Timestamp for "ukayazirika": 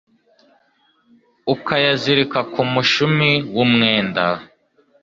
1.53-2.39